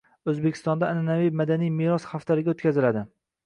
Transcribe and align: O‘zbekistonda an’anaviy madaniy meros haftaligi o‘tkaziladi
O‘zbekistonda 0.31 0.89
an’anaviy 0.93 1.31
madaniy 1.43 1.73
meros 1.77 2.11
haftaligi 2.17 2.55
o‘tkaziladi 2.59 3.09